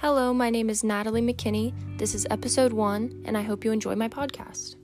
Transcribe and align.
Hello, 0.00 0.32
my 0.32 0.48
name 0.48 0.70
is 0.70 0.82
Natalie 0.82 1.20
McKinney. 1.20 1.74
This 1.98 2.14
is 2.14 2.26
episode 2.30 2.72
one, 2.72 3.22
and 3.26 3.36
I 3.36 3.42
hope 3.42 3.66
you 3.66 3.70
enjoy 3.70 3.96
my 3.96 4.08
podcast. 4.08 4.76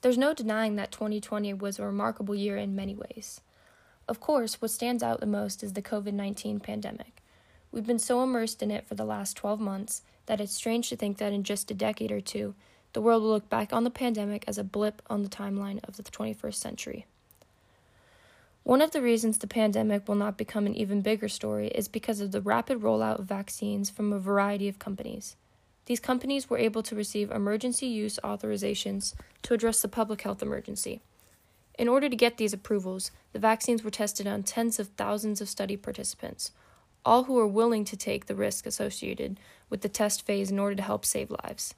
There's 0.00 0.18
no 0.18 0.34
denying 0.34 0.74
that 0.74 0.90
2020 0.90 1.54
was 1.54 1.78
a 1.78 1.86
remarkable 1.86 2.34
year 2.34 2.56
in 2.56 2.74
many 2.74 2.96
ways. 2.96 3.40
Of 4.08 4.18
course, 4.18 4.60
what 4.60 4.72
stands 4.72 5.04
out 5.04 5.20
the 5.20 5.26
most 5.26 5.62
is 5.62 5.74
the 5.74 5.82
COVID 5.82 6.14
19 6.14 6.58
pandemic. 6.58 7.22
We've 7.70 7.86
been 7.86 8.00
so 8.00 8.24
immersed 8.24 8.64
in 8.64 8.72
it 8.72 8.88
for 8.88 8.96
the 8.96 9.04
last 9.04 9.36
12 9.36 9.60
months 9.60 10.02
that 10.26 10.40
it's 10.40 10.52
strange 10.52 10.88
to 10.88 10.96
think 10.96 11.18
that 11.18 11.32
in 11.32 11.44
just 11.44 11.70
a 11.70 11.74
decade 11.74 12.10
or 12.10 12.20
two, 12.20 12.56
the 12.92 13.00
world 13.00 13.22
will 13.22 13.30
look 13.30 13.48
back 13.48 13.72
on 13.72 13.84
the 13.84 13.90
pandemic 13.90 14.42
as 14.48 14.58
a 14.58 14.64
blip 14.64 15.00
on 15.08 15.22
the 15.22 15.28
timeline 15.28 15.78
of 15.84 15.96
the 15.96 16.02
21st 16.02 16.54
century. 16.54 17.06
One 18.66 18.82
of 18.82 18.90
the 18.90 19.00
reasons 19.00 19.38
the 19.38 19.46
pandemic 19.46 20.08
will 20.08 20.16
not 20.16 20.36
become 20.36 20.66
an 20.66 20.74
even 20.74 21.00
bigger 21.00 21.28
story 21.28 21.68
is 21.68 21.86
because 21.86 22.20
of 22.20 22.32
the 22.32 22.40
rapid 22.40 22.80
rollout 22.80 23.20
of 23.20 23.26
vaccines 23.26 23.90
from 23.90 24.12
a 24.12 24.18
variety 24.18 24.66
of 24.66 24.80
companies. 24.80 25.36
These 25.84 26.00
companies 26.00 26.50
were 26.50 26.58
able 26.58 26.82
to 26.82 26.96
receive 26.96 27.30
emergency 27.30 27.86
use 27.86 28.18
authorizations 28.24 29.14
to 29.42 29.54
address 29.54 29.82
the 29.82 29.86
public 29.86 30.22
health 30.22 30.42
emergency. 30.42 31.00
In 31.78 31.86
order 31.86 32.08
to 32.08 32.16
get 32.16 32.38
these 32.38 32.52
approvals, 32.52 33.12
the 33.32 33.38
vaccines 33.38 33.84
were 33.84 33.90
tested 33.92 34.26
on 34.26 34.42
tens 34.42 34.80
of 34.80 34.88
thousands 34.88 35.40
of 35.40 35.48
study 35.48 35.76
participants, 35.76 36.50
all 37.04 37.22
who 37.22 37.34
were 37.34 37.46
willing 37.46 37.84
to 37.84 37.96
take 37.96 38.26
the 38.26 38.34
risk 38.34 38.66
associated 38.66 39.38
with 39.70 39.82
the 39.82 39.88
test 39.88 40.26
phase 40.26 40.50
in 40.50 40.58
order 40.58 40.74
to 40.74 40.82
help 40.82 41.04
save 41.04 41.30
lives. 41.30 41.76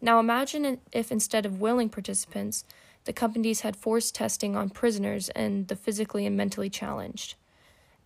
Now 0.00 0.20
imagine 0.20 0.78
if 0.92 1.10
instead 1.10 1.44
of 1.44 1.60
willing 1.60 1.88
participants, 1.88 2.64
the 3.04 3.12
companies 3.12 3.60
had 3.60 3.76
forced 3.76 4.14
testing 4.14 4.56
on 4.56 4.70
prisoners 4.70 5.28
and 5.30 5.68
the 5.68 5.76
physically 5.76 6.26
and 6.26 6.36
mentally 6.36 6.70
challenged. 6.70 7.34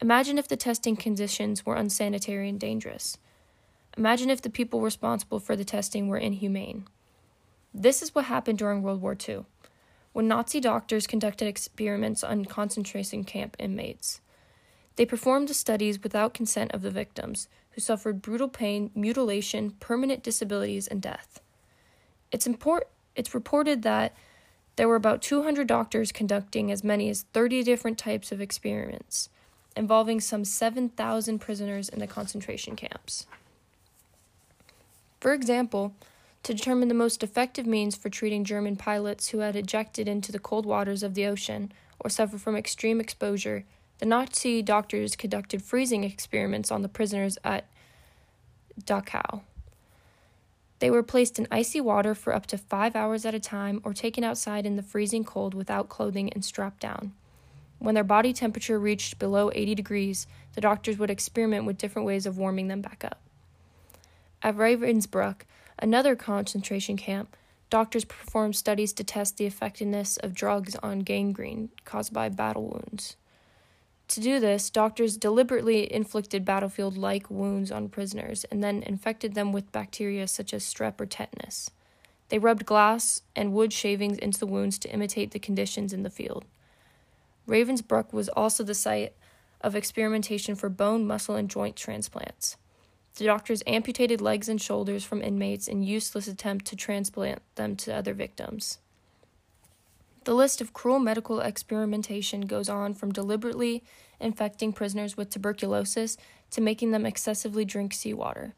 Imagine 0.01 0.39
if 0.39 0.49
the 0.49 0.57
testing 0.57 0.97
conditions 0.97 1.65
were 1.65 1.77
unsanitary 1.77 2.49
and 2.49 2.59
dangerous. 2.59 3.19
Imagine 3.97 4.31
if 4.31 4.43
the 4.43 4.51
people 4.51 4.81
responsible 4.81 5.41
for 5.41 5.57
the 5.57 5.65
testing 5.65 6.09
were 6.09 6.19
inhumane. 6.19 6.87
This 7.75 8.03
is 8.03 8.15
what 8.15 8.27
happened 8.27 8.59
during 8.59 8.83
World 8.83 9.03
War 9.03 9.17
II, 9.29 9.45
when 10.13 10.29
Nazi 10.29 10.61
doctors 10.61 11.07
conducted 11.07 11.47
experiments 11.47 12.23
on 12.23 12.45
concentration 12.45 13.25
camp 13.25 13.57
inmates. 13.59 14.21
They 14.97 15.07
performed 15.07 15.49
the 15.49 15.55
studies 15.55 16.03
without 16.03 16.35
consent 16.35 16.73
of 16.73 16.83
the 16.83 16.91
victims, 16.91 17.49
who 17.71 17.81
suffered 17.81 18.23
brutal 18.23 18.49
pain, 18.49 18.91
mutilation, 18.95 19.73
permanent 19.79 20.23
disabilities, 20.23 20.89
and 20.89 21.01
death. 21.01 21.41
It's, 22.33 22.47
import- 22.47 22.89
it's 23.15 23.35
reported 23.35 23.83
that 23.83 24.15
there 24.79 24.87
were 24.87 24.95
about 24.95 25.21
200 25.23 25.67
doctors 25.67 26.13
conducting 26.13 26.71
as 26.71 26.85
many 26.85 27.11
as 27.11 27.23
30 27.33 27.65
different 27.65 27.99
types 27.99 28.31
of 28.31 28.41
experiments, 28.41 29.29
involving 29.77 30.21
some 30.21 30.45
7,000 30.45 31.41
prisoners 31.41 31.89
in 31.89 31.99
the 31.99 32.07
concentration 32.07 32.77
camps. 32.77 33.27
For 35.19 35.33
example, 35.35 35.95
to 36.45 36.55
determine 36.55 36.87
the 36.87 36.95
most 36.95 37.25
effective 37.25 37.67
means 37.67 37.97
for 37.97 38.09
treating 38.09 38.45
German 38.45 38.77
pilots 38.77 39.31
who 39.31 39.41
had 39.41 39.57
ejected 39.57 40.07
into 40.07 40.31
the 40.31 40.39
cold 40.39 40.65
waters 40.65 41.03
of 41.03 41.15
the 41.15 41.27
ocean 41.27 41.73
or 41.99 42.09
suffered 42.09 42.41
from 42.41 42.55
extreme 42.55 43.01
exposure 43.01 43.65
the 43.99 44.07
Nazi 44.07 44.63
doctors 44.63 45.17
conducted 45.17 45.61
freezing 45.61 46.05
experiments 46.05 46.71
on 46.71 46.83
the 46.83 46.89
prisoners 46.89 47.37
at 47.43 47.67
Dachau. 48.81 49.41
They 50.79 50.91
were 50.91 51.03
placed 51.03 51.39
in 51.39 51.49
icy 51.51 51.81
water 51.81 52.15
for 52.15 52.35
up 52.35 52.47
to 52.47 52.59
five 52.59 52.95
hours 52.95 53.25
at 53.25 53.35
a 53.35 53.41
time 53.41 53.81
or 53.85 53.93
taken 53.93 54.23
outside 54.23 54.65
in 54.65 54.77
the 54.77 54.83
freezing 54.83 55.25
cold 55.25 55.55
without 55.55 55.89
clothing 55.89 56.33
and 56.33 56.45
strapped 56.45 56.81
down. 56.81 57.13
When 57.79 57.95
their 57.95 58.05
body 58.05 58.33
temperature 58.33 58.79
reached 58.79 59.19
below 59.19 59.51
80 59.55 59.75
degrees, 59.75 60.27
the 60.55 60.61
doctors 60.61 60.99
would 60.99 61.11
experiment 61.11 61.65
with 61.65 61.79
different 61.79 62.07
ways 62.07 62.27
of 62.27 62.39
warming 62.39 62.69
them 62.69 62.81
back 62.81 63.05
up. 63.05 63.21
At 64.43 64.57
Ravensbrück, 64.57 65.43
another 65.79 66.17
concentration 66.17 66.97
camp, 66.97 67.37
doctors 67.71 68.05
performed 68.05 68.57
studies 68.57 68.93
to 68.95 69.05
test 69.05 69.37
the 69.37 69.47
effectiveness 69.47 70.17
of 70.17 70.35
drugs 70.35 70.77
on 70.77 71.01
gangrene 71.01 71.71
caused 71.85 72.13
by 72.13 72.29
battle 72.29 72.69
wounds. 72.69 73.17
To 74.09 74.21
do 74.21 74.41
this, 74.41 74.71
doctors 74.71 75.19
deliberately 75.19 75.93
inflicted 75.93 76.45
battlefield 76.45 76.97
like 76.97 77.31
wounds 77.31 77.71
on 77.71 77.91
prisoners 77.91 78.45
and 78.51 78.65
then 78.65 78.83
infected 78.83 79.35
them 79.35 79.53
with 79.53 79.71
bacteria 79.71 80.27
such 80.27 80.55
as 80.55 80.65
strep 80.65 80.99
or 80.99 81.07
tetanus. 81.07 81.71
They 82.31 82.39
rubbed 82.39 82.65
glass 82.65 83.23
and 83.37 83.53
wood 83.53 83.73
shavings 83.73 84.19
into 84.19 84.39
the 84.39 84.47
wounds 84.47 84.79
to 84.81 84.93
imitate 84.93 85.33
the 85.33 85.39
conditions 85.39 85.93
in 85.93 86.05
the 86.05 86.11
field. 86.11 86.47
Ravensbrück 87.47 88.13
was 88.13 88.29
also 88.31 88.65
the 88.65 88.75
site 88.75 89.13
of 89.61 89.75
experimentation 89.75 90.55
for 90.55 90.69
bone, 90.69 91.07
muscle, 91.07 91.37
and 91.37 91.51
joint 91.51 91.77
transplants. 91.77 92.57
The 93.17 93.25
doctors 93.25 93.63
amputated 93.67 94.21
legs 94.21 94.49
and 94.49 94.61
shoulders 94.61 95.05
from 95.05 95.23
inmates 95.23 95.69
in 95.69 95.83
useless 95.83 96.29
attempt 96.29 96.65
to 96.67 96.77
transplant 96.77 97.43
them 97.57 97.77
to 97.77 97.95
other 97.95 98.15
victims. 98.15 98.79
The 100.29 100.35
list 100.35 100.61
of 100.61 100.75
cruel 100.75 100.99
medical 100.99 101.41
experimentation 101.41 102.43
goes 102.43 102.69
on 102.69 102.93
from 102.93 103.15
deliberately 103.15 103.83
infecting 104.21 104.75
prisoners 104.75 105.17
with 105.17 105.31
tuberculosis 105.31 106.19
to 106.51 106.61
making 106.61 106.91
them 106.91 107.07
excessively 107.07 107.65
drink 107.65 107.95
seawater. 107.95 108.53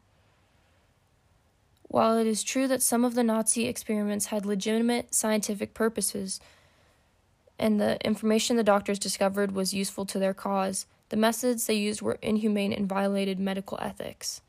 While 1.83 2.17
it 2.17 2.27
is 2.27 2.43
true 2.43 2.67
that 2.67 2.81
some 2.81 3.05
of 3.05 3.15
the 3.15 3.23
Nazi 3.23 3.67
experiments 3.69 4.25
had 4.25 4.45
legitimate 4.45 5.15
scientific 5.15 5.73
purposes 5.73 6.41
and 7.57 7.79
the 7.79 8.05
information 8.05 8.57
the 8.57 8.65
doctors 8.65 8.99
discovered 8.99 9.53
was 9.53 9.73
useful 9.73 10.05
to 10.07 10.19
their 10.19 10.33
cause, 10.33 10.87
the 11.07 11.15
methods 11.15 11.67
they 11.67 11.75
used 11.75 12.01
were 12.01 12.19
inhumane 12.21 12.73
and 12.73 12.89
violated 12.89 13.39
medical 13.39 13.77
ethics. 13.81 14.41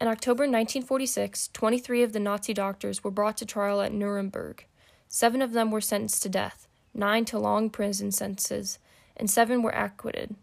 In 0.00 0.08
October 0.08 0.42
1946, 0.42 1.50
23 1.52 2.02
of 2.02 2.12
the 2.12 2.18
Nazi 2.18 2.52
doctors 2.52 3.04
were 3.04 3.12
brought 3.12 3.36
to 3.36 3.46
trial 3.46 3.80
at 3.80 3.92
Nuremberg. 3.92 4.64
Seven 5.08 5.42
of 5.42 5.52
them 5.52 5.70
were 5.70 5.80
sentenced 5.80 6.22
to 6.22 6.28
death, 6.28 6.68
nine 6.94 7.24
to 7.26 7.38
long 7.38 7.70
prison 7.70 8.12
sentences, 8.12 8.78
and 9.16 9.30
seven 9.30 9.62
were 9.62 9.70
acquitted. 9.70 10.34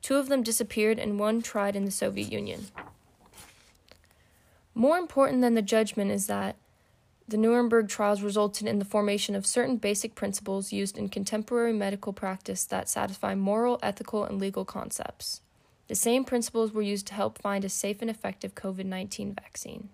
Two 0.00 0.16
of 0.16 0.28
them 0.28 0.42
disappeared, 0.42 0.98
and 0.98 1.18
one 1.18 1.42
tried 1.42 1.76
in 1.76 1.84
the 1.84 1.90
Soviet 1.90 2.32
Union. 2.32 2.66
More 4.74 4.96
important 4.96 5.42
than 5.42 5.54
the 5.54 5.62
judgment 5.62 6.10
is 6.10 6.26
that 6.28 6.56
the 7.26 7.36
Nuremberg 7.36 7.88
trials 7.88 8.22
resulted 8.22 8.66
in 8.66 8.78
the 8.78 8.86
formation 8.86 9.34
of 9.34 9.44
certain 9.44 9.76
basic 9.76 10.14
principles 10.14 10.72
used 10.72 10.96
in 10.96 11.10
contemporary 11.10 11.74
medical 11.74 12.14
practice 12.14 12.64
that 12.64 12.88
satisfy 12.88 13.34
moral, 13.34 13.78
ethical, 13.82 14.24
and 14.24 14.40
legal 14.40 14.64
concepts. 14.64 15.42
The 15.88 15.94
same 15.94 16.24
principles 16.24 16.72
were 16.72 16.80
used 16.80 17.06
to 17.08 17.14
help 17.14 17.38
find 17.38 17.64
a 17.64 17.68
safe 17.68 18.00
and 18.00 18.10
effective 18.10 18.54
COVID 18.54 18.86
19 18.86 19.34
vaccine. 19.34 19.90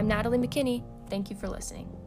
I'm 0.00 0.08
Natalie 0.08 0.38
McKinney. 0.38 0.82
Thank 1.10 1.28
you 1.28 1.36
for 1.36 1.46
listening. 1.46 1.99